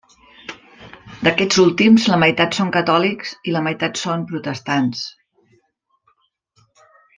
[1.27, 5.07] D'aquests últims la meitat són catòlics i la meitat són protestants.